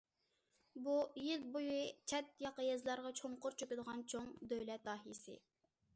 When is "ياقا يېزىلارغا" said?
2.45-3.13